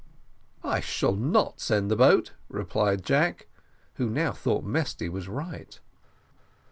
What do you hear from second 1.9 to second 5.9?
the boat," replied Jack, who now thought Mesty was right.